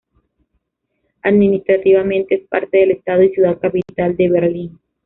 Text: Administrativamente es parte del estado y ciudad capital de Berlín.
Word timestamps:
Administrativamente 1.21 2.33
es 2.33 2.47
parte 2.47 2.79
del 2.79 2.89
estado 2.89 3.21
y 3.21 3.29
ciudad 3.35 3.59
capital 3.59 4.17
de 4.17 4.29
Berlín. 4.31 4.79